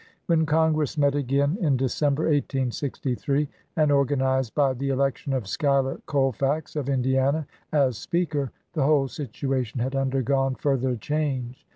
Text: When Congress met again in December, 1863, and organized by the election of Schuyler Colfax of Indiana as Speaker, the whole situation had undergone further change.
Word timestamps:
When 0.25 0.47
Congress 0.47 0.97
met 0.97 1.13
again 1.13 1.59
in 1.61 1.77
December, 1.77 2.23
1863, 2.23 3.47
and 3.77 3.91
organized 3.91 4.55
by 4.55 4.73
the 4.73 4.89
election 4.89 5.31
of 5.31 5.45
Schuyler 5.47 6.01
Colfax 6.07 6.75
of 6.75 6.89
Indiana 6.89 7.45
as 7.71 7.99
Speaker, 7.99 8.49
the 8.73 8.81
whole 8.81 9.07
situation 9.07 9.79
had 9.79 9.95
undergone 9.95 10.55
further 10.55 10.95
change. 10.95 11.67